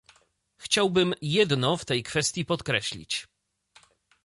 Chciałbym 0.57 1.13
jedno 1.21 1.77
w 1.77 1.85
tej 1.85 2.03
kwestii 2.03 2.45
podkreślić 2.45 3.27